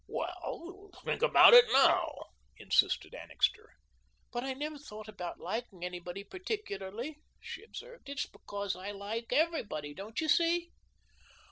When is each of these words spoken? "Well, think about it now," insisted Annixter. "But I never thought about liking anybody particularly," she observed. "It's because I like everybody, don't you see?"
"Well, 0.07 0.89
think 1.05 1.21
about 1.21 1.53
it 1.53 1.65
now," 1.71 2.15
insisted 2.57 3.13
Annixter. 3.13 3.69
"But 4.31 4.43
I 4.43 4.53
never 4.55 4.79
thought 4.79 5.07
about 5.07 5.39
liking 5.39 5.85
anybody 5.85 6.23
particularly," 6.23 7.19
she 7.39 7.63
observed. 7.63 8.09
"It's 8.09 8.25
because 8.25 8.75
I 8.75 8.89
like 8.93 9.31
everybody, 9.31 9.93
don't 9.93 10.19
you 10.19 10.27
see?" 10.27 10.71